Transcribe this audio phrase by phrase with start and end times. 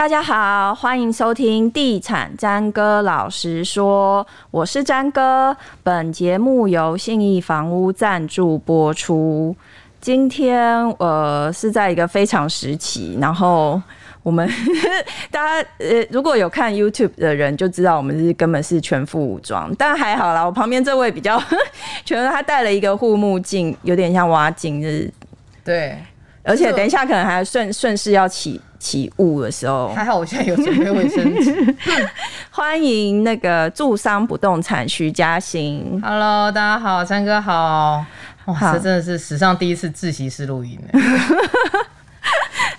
[0.00, 5.54] 大家好，欢迎收听《地产詹哥老实说》，我是詹哥。
[5.82, 9.54] 本节目由信义房屋赞助播出。
[10.00, 13.78] 今天呃是在一个非常时期，然后
[14.22, 14.50] 我们
[15.30, 20.42] 大家呃如果有看 YouTube 的人就知道，我们是根本是全副武装，但还好啦。
[20.42, 21.38] 我旁边这位比较
[22.06, 25.12] 全，他戴了一个护目镜，有点像挖镜，就是
[25.62, 25.98] 对。
[26.42, 31.76] 而且等一下可能还顺顺势要起起雾的时候，还好我现在有准备卫生纸。
[32.50, 36.00] 欢迎那个住商不动产徐嘉欣。
[36.02, 38.04] Hello，大家好，三哥好。
[38.46, 41.00] 哇，这真的是史上第一次自习室录音呢。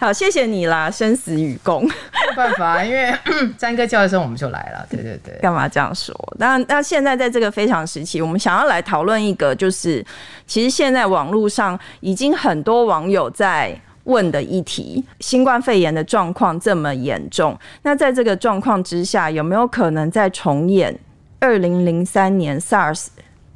[0.02, 1.84] 好，谢谢你啦，生死与共。
[1.84, 1.92] 没
[2.36, 3.14] 办法，因为
[3.56, 4.84] 詹哥叫一声我们就来了。
[4.90, 6.12] 对对对，干嘛这样说？
[6.40, 10.04] 那那现在在这个非常时期，我们想要来讨论一个，就是
[10.48, 21.00] 其实现在网络上已经很多网友在问的议题：新冠肺炎的状况这么严重，那在这个状况之下，有没有可能再重演
[21.40, 23.06] 二零零三年 SARS？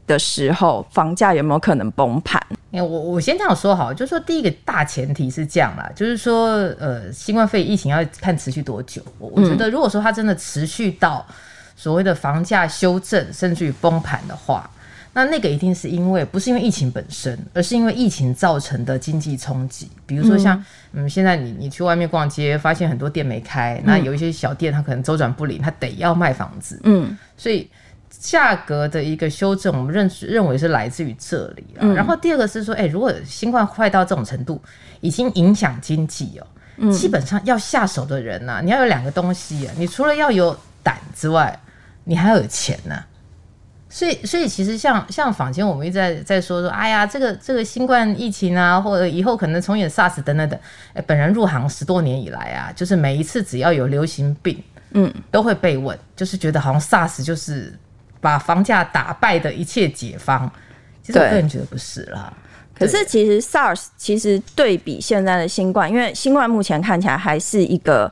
[0.08, 2.40] 的时候，房价有没有可能崩盘？
[2.84, 9.02] 我我先这样说好，就是说第一个大前提是这样啦，就是说呃，新冠肺炎疫情要看持续多久。
[9.20, 11.26] 我我觉得如果说它真的持续到
[11.76, 14.70] 所谓的房价修正甚至于崩盘的话，
[15.14, 19.90] 那那个一定是因为不是因为疫情本身，而是因为疫情造成的经济冲击。
[20.06, 27.70] 比如说像嗯，现在你你去外面逛街，发现很多店没开，那有一些小店它可能周转不灵，它得要卖房子，嗯，所以。
[28.10, 31.82] 价格的一个修正，我们认认为是来自于这里啊。
[31.82, 34.62] 嗯、然后第二个是说，哎、欸，如果新冠坏到这种程度，
[35.02, 36.48] 已经影响经济哦，
[36.78, 41.60] 嗯、基本上要下手的人呐、啊，你要有两个东西啊，你除了要有胆之外，
[42.04, 43.08] 你还要有钱呢、啊。
[43.88, 50.60] 所以，所以其实像像坊间我们一直在在说说，哎呀，这个这个新冠疫情啊，或者以后可能重演 SARS 等等等。
[50.94, 57.78] 哎，本人入行十多年以来啊，就是每一次只要有流行病，嗯，都会被问，就是觉得好像 SARS 就是。
[58.26, 60.52] 把房价打败的一切解方，
[61.04, 62.34] 其实我个人觉得不是啦。
[62.74, 68.12] 可是其实 SARS 其实对比现在的新冠，因为新冠目前看起来还是一个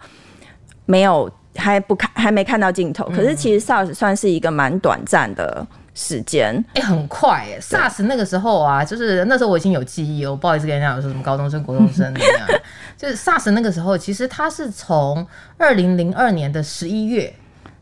[0.85, 3.05] 没有还不看还没看到尽头。
[3.05, 5.65] 可是其实 SARS 算是一个蛮短暂的
[5.95, 7.59] 时间，哎、欸，很快哎。
[7.59, 12.47] SARS 那个时候啊，就是那时候我已经有记忆，哦不好意思跟人家讲说什么高中生、国中生那样。
[12.95, 15.25] 就是 SARS 那个时候，其实它是从
[15.57, 17.33] 二零零二年的十一月。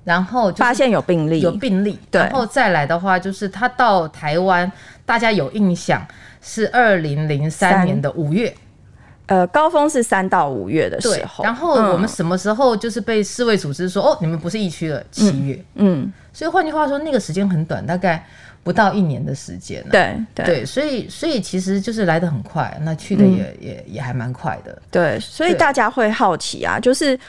[0.03, 4.69] 然后发现有病例，有病例，对，然后再来的话，就是他到台湾，
[5.06, 6.03] 大家有印象
[6.41, 8.51] 是二零零三年的五月，
[9.28, 11.44] 呃，高峰是三到五月的时候。
[11.44, 15.03] 然后我们什么时候就是被世卫组织说、嗯、哦，你们不是疫区了？
[15.11, 18.25] 七月，嗯，嗯，所以换句话说，那个时间很短，大概
[18.63, 19.85] 不到一年的时间。
[19.91, 24.81] 对对，对，所以所以其实就是来的很快，那去的也、嗯、也也还蛮快的。
[24.90, 27.19] 对，所以大家会好奇啊，就是。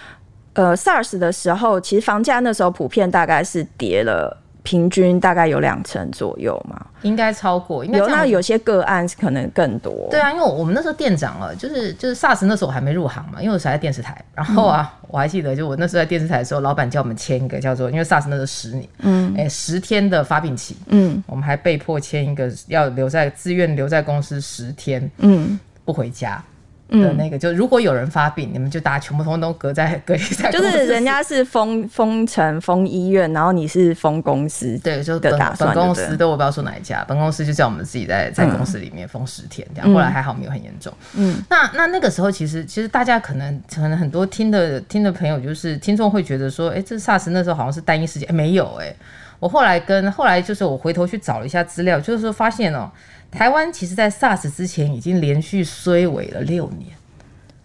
[0.55, 10.09] 呃，SARS 的时候，其实房价那时候普遍大概是跌了，平均大概有两成左右嘛，应该超过，应该有那有些个案是可能更多。
[10.11, 26.45] 对啊，因为我们那时候店长了，就是就是 SARS 那时候我还没入行嘛，因为我是在电视台，然后啊，嗯、我还记得就我那时候在电视台的时候，老板叫我们签一个叫做，因为 SARS 那时候十年，嗯，哎、欸，十天的发病期，嗯，我们还被迫签一个要留在自愿留在公司十天，嗯，不回家。
[26.89, 30.51] 的那个，就如果有人发病，你们就大家全部通通都隔在隔离在。
[30.51, 39.93] 就是人家是封封城、封医院，然后你是封公司，对，就本本公司都我不知道说哪一家，本公司就叫我们自己在在公司里面封十天这样。
[39.93, 40.93] 后来还好没有很严重。
[41.15, 48.97] 嗯，那那那个时候其实其实大家可能可能很多听的听的朋友就是听众会觉得说，哎、欸，这 SARS 那时候好像是单一事件，没有哎、欸。
[49.43, 52.93] 我后来跟后来就是我回头去找了一下资料，就是说发现哦、喔，
[53.29, 56.91] 台湾其实在 SARS 之前已经连续衰尾了六年。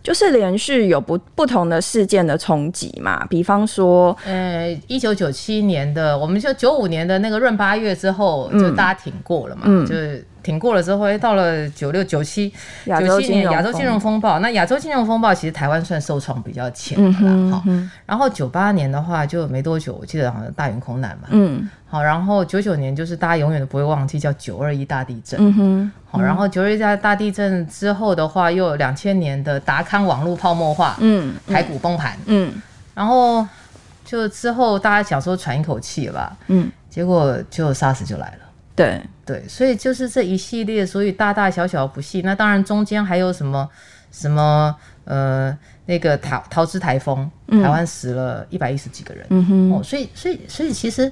[0.02, 10.26] 就是连续有不不同的事件的冲击嘛，比方说，呃，一九九七年的，我们就九五年的那个闰八月之后，就大家挺过了嘛，嗯、就是。
[10.48, 12.50] 挺过了之后，到了九六九七
[12.86, 17.52] 九七年亚洲金融风暴，那亚洲金融风暴其实台湾算受创比较浅的啦。
[17.52, 17.64] 好，
[18.06, 21.28] 然后九八年的话就没多久，我记得好像大元空难嘛。
[21.32, 25.38] 嗯，好，然后九九年就是大家永远都不会忘记叫九二一大地震。
[25.38, 32.54] 嗯哼，好，然后九二一大地震之后的话，又有两千年的达康网络泡沫化，嗯，台股崩盘，嗯，
[32.96, 33.46] 然后
[34.06, 38.48] 就之后大家想说喘一口气吧，嗯，结果就 SARS 就来了。
[38.74, 42.22] 对对，所以就是这一系列，所以大大小小不细。
[42.22, 43.70] 那当然中间还有什么
[44.10, 49.28] 什么呃，那个桃桃之台风，台湾死了一百一十几个人。
[49.30, 51.12] 嗯哼，哦，所以所以所以其实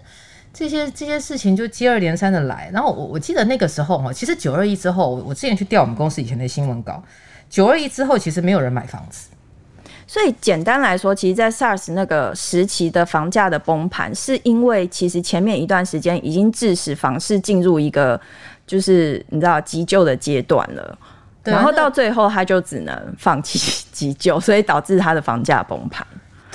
[0.53, 2.69] 这些这些事情就接二连三的来。
[2.73, 7.03] 然后我我记得那个时候哈，其实九二一之后，我我之前去调我们公司以前的新闻稿，
[7.49, 9.27] 九二一之后其实没有人买房子。
[10.07, 18.19] 所以简单来说，其实，在 SARS 那个时期的房价的崩盘，是因为其实前面一段时间已经致使房市进入一个
[18.67, 20.97] 就是你知道急救的阶段了，
[21.43, 26.05] 然后到最后他就只能放弃急救，所以导致他的房价崩盘。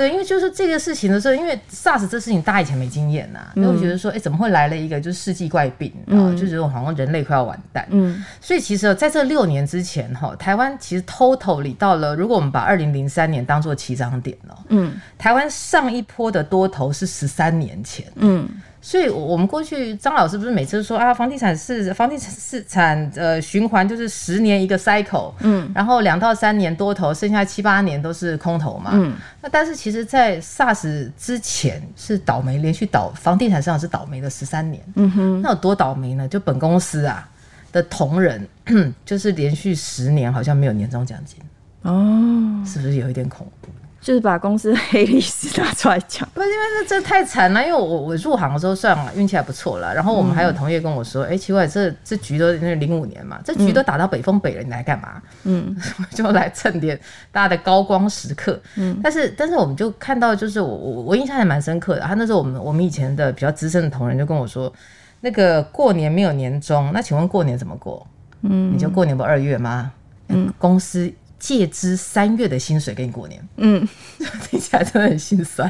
[0.00, 6.32] 对，因为就是这个事情的时候，因为 SARS 这事情大家以前没经验呐、啊，因为觉得说，哎，怎么会来了一个就是世纪怪病啊？
[6.32, 7.86] 嗯、就觉得好像人类快要完蛋。
[7.90, 18.48] 嗯，所以其实在这六年之前哈，台湾其实 totally 到了，如果我们把二零零三年当做起涨点哦，嗯，台湾上一波的多头是十三年前，嗯。
[18.82, 36.26] 所以，我们过去张老师不是每次都说啊，房地产是房地产市场呃循环就是十年一个 cycle，嗯，然后两到三年多头，剩下七八年都是空头嘛，嗯，那但是其实，在 SARS 之前是倒霉，连续倒房地产市场是倒霉的十三年，嗯哼，那有多倒霉呢？
[36.26, 37.28] 就本公司啊
[37.72, 38.48] 的同仁，
[39.04, 41.38] 就是连续十年好像没有年终奖金，
[41.82, 43.68] 哦，是不是有一点恐怖？
[44.00, 47.60] 就是把公司的黑历史拿出来讲， 不是因为这这太惨了。
[47.62, 49.94] 因为我我入行的时候算了运气还不错了。
[49.94, 55.20] 然后我们还有同业跟我说，哎、嗯欸，奇怪，这这局都那零五年嘛，这局都打到北风北了，你来干嘛？
[55.44, 55.76] 嗯，
[56.12, 56.98] 就来蹭点
[57.30, 58.58] 大家的高光时刻。
[58.76, 62.00] 嗯，但是但是我们就看到，就是我我我印象还蛮深刻的。
[62.00, 64.72] 他那时候我们我们以前的比较资深的同仁就跟我说，
[65.20, 68.06] 那个过年没有年终，那请问过年怎么过？
[68.40, 69.92] 嗯，你就过年不二月吗？
[70.28, 71.12] 嗯，公司。
[71.40, 73.88] 借支三月的薪水给你过年，嗯，
[74.48, 75.68] 听起来真的很心酸。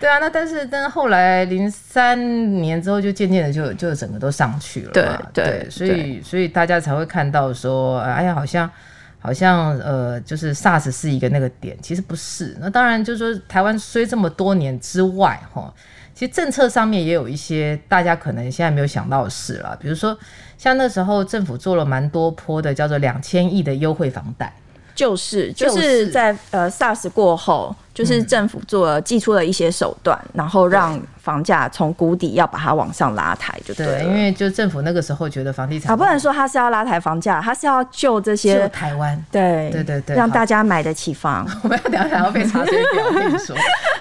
[0.00, 8.70] 对啊，那但是但是后来零三年之后就渐渐的就就整个都上去了，对对，对，所以所以大家才会看到说，哎呀，好像
[9.18, 12.56] 好像呃，就是 SARS 是一个那个点，其实不是。
[12.60, 15.72] 那当然就是说台湾虽这么多年之外，哈，
[16.14, 20.18] 其实政策上面也有一些大家可能现在没有想到的事了，比如说。
[20.58, 24.52] 像那时候政府做了蛮多坡的，叫做两千亿的优惠房贷，
[24.98, 27.74] 就是就是在呃 SARS 过后。
[27.98, 34.04] 就是政府做了寄出了一些手段，嗯、然后让房价从谷底要把它往上拉抬，就对，对。
[34.04, 41.44] 因为就政府那个时候觉得房地产，啊，不能说他是要拉抬房价，他是要救这些救台湾，对对对对，让大家买得起房。
[41.64, 43.56] 我们要等下想要被查水表，我跟你说。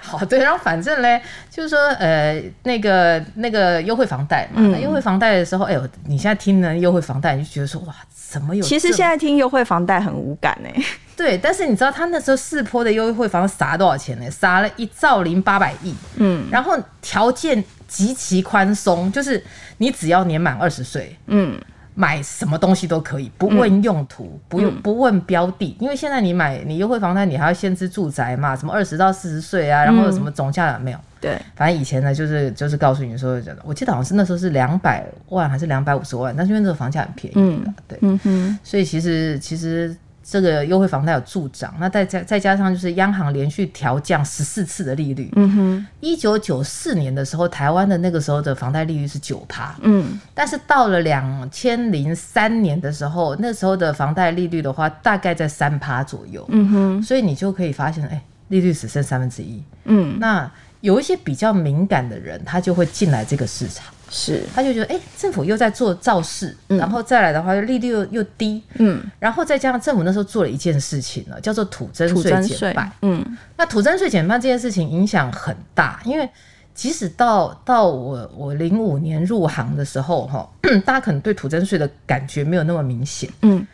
[0.18, 8.64] 好，对，然后反正嘞，就是说，呃，那个那个优惠房贷嘛，嗯、那优惠房贷的时候，哎呦，你现在听呢优惠房贷，你就觉得说，哇，怎么有？
[8.64, 10.74] 其实现在听优惠房贷很无感哎。
[11.18, 14.30] 对，但是你知道他那时候四坡的优惠房撒多少钱呢？
[14.30, 19.44] 撒了一兆零八百亿，嗯，然后条件极其宽松，就是
[19.80, 21.60] 你只要年满二十岁，嗯，
[22.00, 31.00] 买什么东西都可以，不问用途，嗯、不用不问标的，因为现在你买你优惠房贷，你还要限制住宅嘛，什么二十到四十岁啊，然后什么总价没有？
[31.20, 39.96] 对，反正以前呢，就是就是告诉你说，我记得好像是那时候是两百万还是两百五十万，但是因为这个房价很便宜的，对，嗯哼，所以其实其实。
[40.30, 45.32] 这个优惠房贷有助长，那再加再加上就是央行连续调降十四次的利率。
[45.38, 49.74] 嗯哼，一九九四年的时候，台湾的那个时候的房贷利率是九趴。
[49.82, 56.46] 嗯，但是到了两千零三年的时候，那时候的房贷利率的话，大概在三趴左右。
[56.50, 59.64] 嗯哼，所以你就可以发现，哎，利率只剩三分之一。
[59.86, 60.52] 嗯，那
[60.82, 63.86] 有一些比较敏感的人，他就会进来这个市场。
[64.10, 76.30] 是，他就觉得哎、欸，政府又在做造势，嗯、然后再来的话，利率又又低，嗯，然后再加上政府那时候做了一件事情呢，叫做土增税减半，嗯，那土增税减半这件事情影响很大，因为
[76.74, 80.50] 即使到到我我零五年入行的时候哈，
[80.86, 83.66] 大家可能对土增税的感觉没有那么明显，嗯，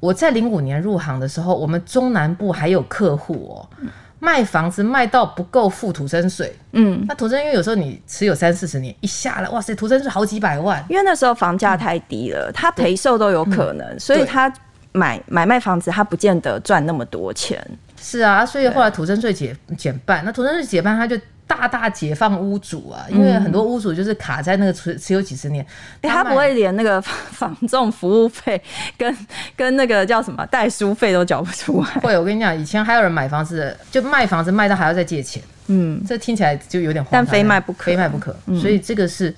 [0.00, 3.68] 我在零五年入行的时候，我们中南部还有客户哦。
[3.80, 14.52] 嗯卖房子卖到不够付土增税，嗯，那土增因为有时候你持有三四十年，一下来，哇塞，土增是好几百万，因为那时候房价太低了，他赔售都有可能，嗯、所以他
[14.92, 17.62] 买买卖房子他不见得赚那么多钱。
[18.00, 21.18] 是啊，所以后来土增税减减半，那土增税减半他就。
[21.46, 25.64] 大大解放屋主啊，因为很多屋主就是卡在那个持持有几十年，
[26.02, 27.00] 他不会连那个
[27.32, 28.60] 房仲服务费
[28.98, 29.16] 跟
[29.56, 31.88] 跟那个叫什么代书费都缴不出来。
[32.00, 39.34] 会，我跟你讲，以前还有人买房子，就卖房子卖到还要再借钱，嗯，这听起来就有点荒唐，但非卖不可，非卖不可，嗯、所以这个是。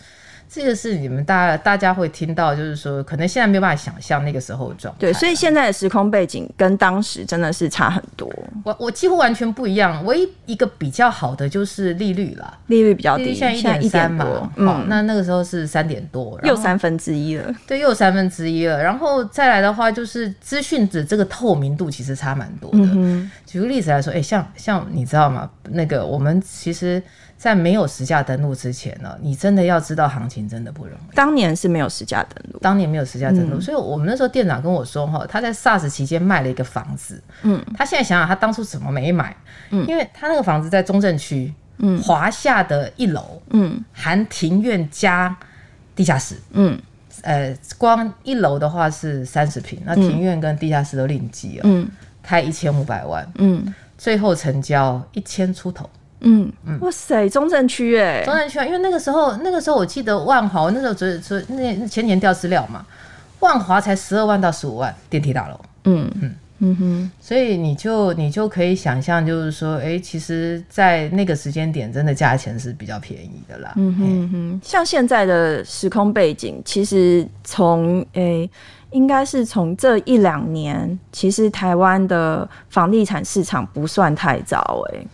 [0.51, 4.99] 这个是你们大大家会听到，就是说，可能现在没有办法想象那个时候的状态。
[4.99, 8.33] 对，所以现在的时空背景跟当时真的是差很多。
[8.65, 17.55] 我我几乎完全不一样，唯一一个比较好的就是利率了，利率比较低，现在一点三嘛，嗯，那那个时候是三点多，又三分之一了。
[17.67, 18.83] 对，又三分之一了。
[18.83, 23.29] 然后再来的话，就是资讯的这个透明度其实差蛮多的。
[23.45, 25.51] 举个例子来说，哎，像像你知道吗？
[25.71, 27.03] 那个我们其实。
[27.39, 31.15] 在没有实价登录之前呢，你真的要知道行情情真的不容易。
[31.15, 39.35] 当年是没有实价登录，当年没有实价登录，嗯、所以我们那时候店长跟我说哈，他在 SARS 期间卖了一个房子，嗯，他现在想想他当初怎么没买，
[39.71, 45.35] 嗯，因为他那个房子在中正区，嗯，华夏的一楼，嗯，含庭院加
[45.95, 46.77] 地下室，嗯，
[47.23, 51.89] 呃，光一楼的话是三十平，那庭院跟地下室都另计了，嗯，
[52.21, 55.89] 开一千五百万，嗯，最后成交一千出头。
[56.21, 56.53] 嗯。
[56.67, 62.85] 嗯，哇塞，中正区哎，中正区啊，因为那个时候，那个时候我记得万华，我那时候只是那前年调资料嘛，
[63.41, 66.11] 万华才十二万到十五万电梯大楼，嗯。
[66.21, 66.35] 嗯。
[66.61, 73.73] 嗯哼，所以你就你就可以想象，就是说，哎、欸，其实，在那个时间点，真的价钱是比较便宜的啦。
[73.77, 78.51] 嗯哼，嗯哼，像现在的时空背景，其实从诶、欸，
[78.91, 85.07] 应该是从这一两年，其实台湾的房地产市场不算太糟哎、欸。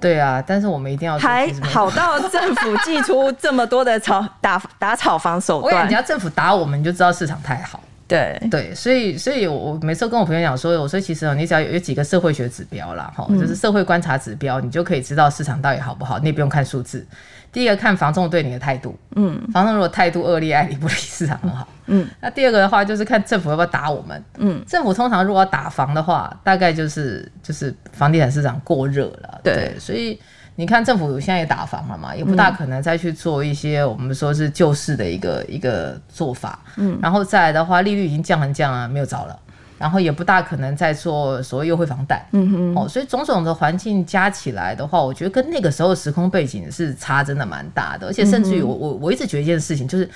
[0.00, 7.80] 对啊，但是我们一定要还好到政府祭出这么多的炒打打炒房手段， 人家政府打我们，你就知道市场太好。
[8.10, 17.06] 对对，所以所以我每次跟我朋友讲说，我说其实你只要有有几个社会学指标啦，哈、嗯，就是社会观察指标，你就可以知道市场到底好不好，你也不用看数字。
[17.52, 22.06] 第一个看房仲对你的态度，嗯，房仲如果态度恶劣、爱理不理，市场很好，嗯。
[22.20, 24.62] 那第二个的话就是看政府要不要打我们，嗯。
[24.66, 29.78] 政府通常如果要打房的话，大概就是就是房地产市场过热了，对，对。
[29.80, 30.16] 所以
[30.60, 36.98] 你看政府现在也打房了嘛，也不大可能再去做一些我们说是救市的一个一个做法，嗯。
[37.00, 39.38] 然后再来的话，利率已经降很降了，没有招了。
[39.78, 50.06] 然后也不大可能再做所谓优惠房贷，嗯哼，哦，所以种种的环境加起来的话，我觉得跟那个时候时空背景是差真的蛮大的，而且甚至于我我我一直觉得一件事情就是，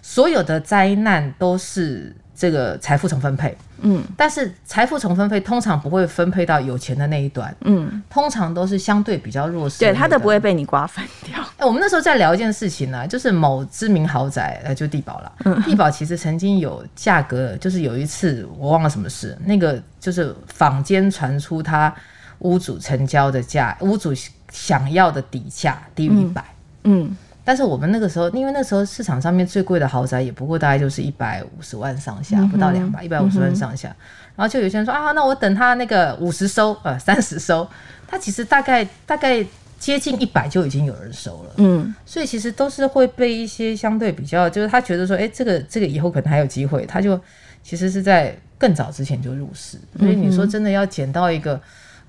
[0.00, 2.16] 所有的灾难都是。
[2.40, 11.38] 这个财富重分配，嗯，但是财富重分配通常不会分配到有钱的那一端，嗯，通常都是相对比较弱势，对，他的不会被你瓜分掉。
[11.58, 21.94] 哎，我们那时候在聊一件事情呢、啊，就是某知名豪宅，呃，就地堡了，嗯，地堡其实曾经有价格，就是有一次我忘了什么事，那个就是坊间传出他
[22.38, 24.14] 屋主成交的价，屋主
[24.50, 26.42] 想要的底价低于一百，
[26.84, 27.04] 嗯。
[27.04, 27.16] 嗯
[27.50, 33.88] 但是我们那个时候，因为那时候市场上面最贵的豪宅也不过大概就是一百五十万上下，嗯、不到两百，一百五十万上下。
[33.88, 33.98] 嗯、
[34.36, 37.68] 然后就有些人说啊，那我等他那个五十收，呃， 三十收，
[38.06, 39.44] 他其实大概大概
[39.80, 41.50] 接近一百就已经有人收了。
[41.56, 47.20] 嗯，所以其实都是会被一些相对比较，就是他觉得说，哎，这个这个以后可能还有机会，他就
[47.64, 49.76] 其实是在更早之前就入市。
[49.98, 51.60] 所以你说真的要捡到一个。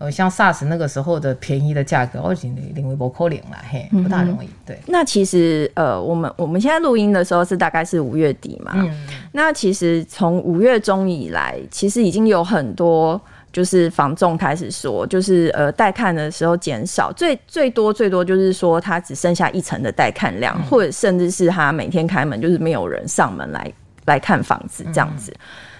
[0.01, 4.49] 呃，像 SARS 那个时候的便宜的价格，我已经领微博扣零了，嘿，不大容易。
[4.65, 8.89] 对，那其实呃，我们我们现在录音的时候是大概是五月底嘛，嗯，
[9.33, 13.21] 那其实从五月中以来，其实已经有很多
[13.53, 23.71] 就是房仲开始说，就是呃带看的时候减少，最最多最多就是说它只剩下一层的带看量，嗯，或者甚至是他每天开门就是没有人上门来
[24.05, 25.39] 来看房子这样子，嗯，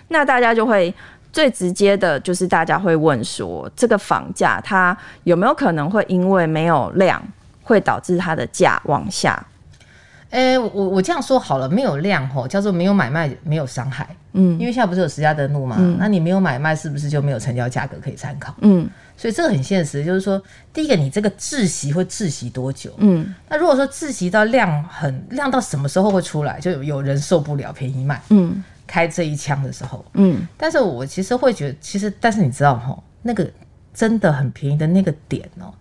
[0.09, 0.93] 那大家就会。
[1.31, 7.21] 最直接的就是大家会问说，这个房价它有没有可能会因为没有量，
[7.63, 9.45] 会导致它的价往下？
[10.31, 14.07] 诶、欸，我我这样说好了，没有量吼，叫做没有买卖，没有伤害。
[14.31, 15.75] 嗯，因为现在不是有实价登录吗？
[15.77, 18.55] 嗯，那你没有买卖，是不是就没有成交价格可以参考？
[18.61, 22.93] 嗯，所以这个很现实，就是说，第一个，你这个窒息会窒息多久？
[22.99, 28.21] 嗯，那如果说窒息到量很量到什么时候会出来，就有人受不了，便宜卖。
[28.29, 28.63] 嗯。
[28.91, 33.49] 开这一枪的时候，嗯，但是我其实会觉得，其实，但是你知道哈，那个
[33.93, 35.73] 真的很便宜的那个点哦、喔，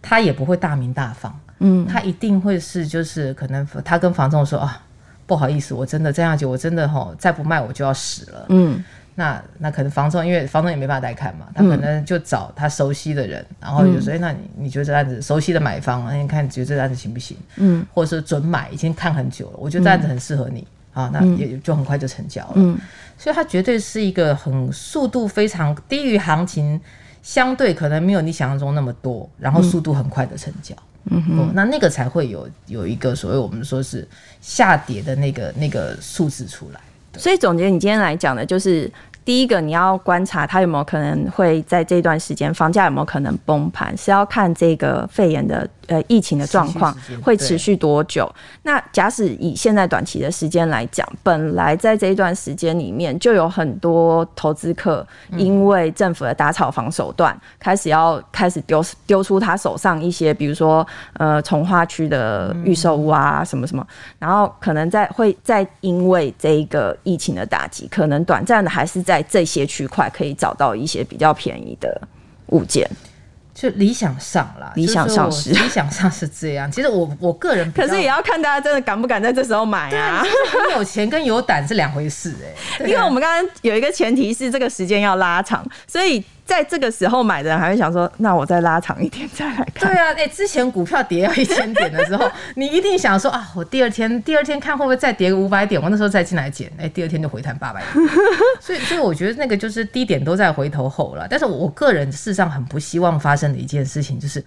[0.00, 4.82] 他也不会大名大放，嗯，他一定会是就是可能他跟房东说啊，
[5.26, 8.82] 不好意思，我真的这样子我真的哈再不卖我就要死了，嗯，
[9.14, 17.36] 那那可能房东因为房东也没办法带看嘛，他可能就找他熟悉的人，然后就说，哎、那你你觉得这案子熟悉的买方，你看你觉得这案子行不行？
[17.56, 20.66] 嗯，或者是准买，已经看很久了，我觉得这案子很适合你。
[20.94, 22.52] 啊，那也就很快就成交了。
[22.54, 22.78] 嗯，
[23.18, 26.80] 所以它绝对是一个很速度非常低于行情，
[27.22, 30.74] 相对可能没有你想象中那么多，然后速度很快的成交。
[31.10, 34.08] 嗯哼、哦，那那个才会有有一个所谓我们说是
[34.40, 36.80] 下跌的那个那个数字出来。
[37.18, 38.90] 所以总结你今天来讲的就是。
[39.26, 48.28] 第一个，你要观察它有没有可能会在这段时间房价有没有可能崩盘，是要看这个肺炎的呃疫情的状况会持续多久。
[48.62, 63.86] 那假使以现在短期的时间来讲，本来在这一段时间里面就有很多投资客因为政府的打炒房手段，开始要开始丢丢出他手上一些，比如说呃从化区的预售屋啊什么什么，
[64.18, 69.04] 然后可能在会再因为这一个疫情的打击，可能短暂的还是。
[69.04, 72.00] 在这些区块可以找到一些比较便宜的
[72.46, 72.88] 物件。
[73.54, 76.70] 就理想上啦，理想上是理想上是这样。
[76.70, 80.24] 其实我我个人，可是也要看大家真的敢不敢在这时候买啊。
[80.72, 82.90] 有钱跟有胆是两回事哎、欸。
[82.90, 89.88] 因为我们刚刚有一个前提是这个时间要拉长，所以在这个时候买的人还会想说，那我再拉长一点再来看。
[89.88, 98.08] 对啊，哎、之前股票跌要一千点的时候，你一定想说啊，我第二天第二天看会不会再跌个五百点，我那时候再进来捡，哎、第二天就回弹八百点。
[98.60, 101.26] 所以所以我觉得那个就是低点都在回头后了。
[101.30, 103.44] 但是我个人事实上很不希望发生。
[103.44, 104.42] 的一件事情就是，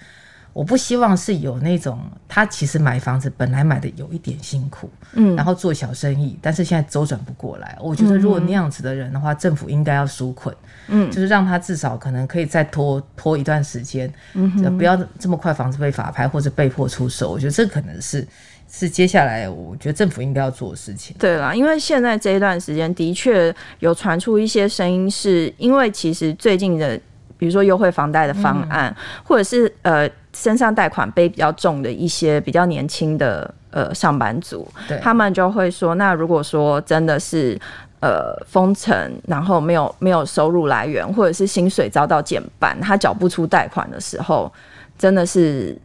[0.57, 7.77] 我不希望是有那种他其实买房子本来买的有一点辛苦，嗯，然后做小生意，但是现在周转不过来。
[7.79, 10.55] 我觉得如果那样子的人的话，政府应该要纾困，
[10.87, 17.29] 嗯，就是让他至少可能可以再拖拖一段时间，嗯，不要这么快房子被法拍或者被迫出售。
[17.29, 18.27] 我觉得这可能是
[18.67, 21.15] 是接下来我觉得政府应该要做的事情。
[21.19, 26.99] 对啦，因为现在这一段时间的确有传出一些声音，是因为其实最近的。
[27.37, 37.59] 比如说优惠房贷的方案，嗯、或者是呃身上贷款背比较重的一些比较年轻的呃上班族，对他们就会说，那如果说真的是
[37.99, 44.51] 呃封城，然后没有没有收入来源，或者是薪水遭到减半，他缴不出贷款的时候，
[44.97, 45.77] 真的是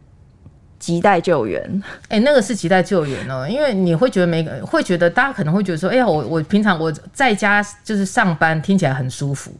[0.79, 1.61] 亟待救援。
[2.09, 9.51] 哎、欸，那个是亟待救援哦，因为你会觉得每个会觉得大家可能会觉得说，哎呀，我我平常我在家就是上班，听起来很舒服。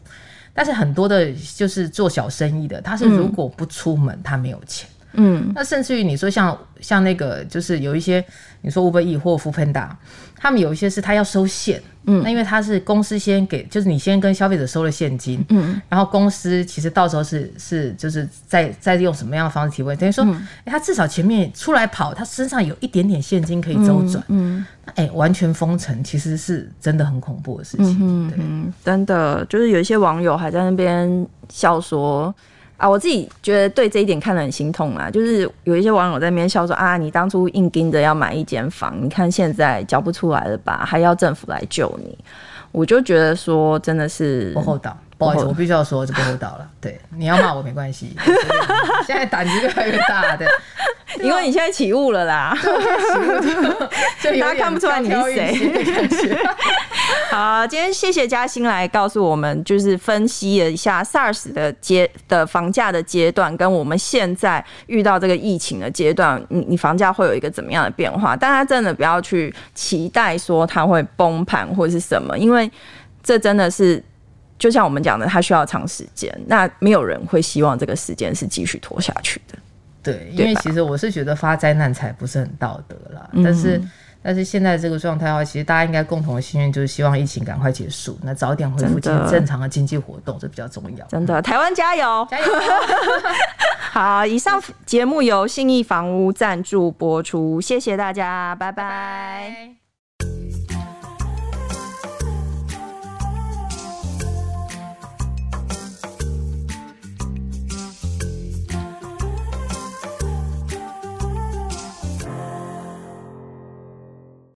[0.53, 4.87] 但是很多的，就是做小生意的，他是如果不出门，他没有钱。
[5.13, 8.23] 嗯，那甚至于你说像像那个，就是有一些
[8.61, 9.89] 你说 Uber Eats 或 Foodpanda，
[10.35, 11.81] 他们有一些是他要收现。
[12.05, 15.41] 嗯，那因为他是公司先给，就是你先跟消费者收了现金。
[15.47, 20.21] 嗯，然后公司其实到时候是是就是在在用什么样的方式提问，等于说，
[20.65, 24.21] 哎，他至少前面出来跑，他身上有一点点现金可以周转。
[24.27, 24.65] 嗯。
[24.95, 27.97] 哎、欸，完全封城其实是真的很恐怖的事情。
[28.01, 32.35] 嗯对嗯，真的就是有一些网友还在那边笑说
[32.77, 35.09] 啊，我自己觉得对这一点看得很心痛啊。
[35.09, 42.17] 就是有一些网友在那边笑说啊，你当初硬盯着要买一间房，你看现在交不出来了吧，还要政府来救你。
[42.71, 46.67] 我就觉得说真的是不厚道，不好意思，我必须要说这不厚道了。
[46.81, 48.15] 对，你要骂我没关系，
[49.05, 50.45] 现在胆子越来越大的。
[51.21, 52.57] 因为你现在起雾了啦，
[54.23, 56.39] 大家看不出来你是谁。
[57.29, 68.35] 好，今天谢谢嘉欣来告诉我们，就是分析了一下 SARS 的阶的房价的阶段，跟我们现在遇到这个疫情的阶段，你你房价会有一个怎么样的变化？
[68.35, 72.71] 大家真的不要去期待说它会崩盘或者是什么，因为
[73.23, 74.03] 这真的是
[74.59, 76.31] 就像我们讲的，它需要长时间。
[76.45, 79.57] 那没有人会希望这个时间是继续拖下去的。
[80.03, 83.81] 对，因为其实我是觉得发灾难财不是很道德啦，嗯、但是
[84.23, 91.05] 但是现在这个状态的话，其实大家应该共同的心愿就是希望疫情赶快结束，那早点恢复正常的经济活动，这比较重要。
[91.07, 92.45] 真的，台湾加油，加油！
[93.91, 98.83] 好，以上节目由信义房屋赞助播出，谢谢大家，拜拜。
[98.83, 99.82] 拜拜。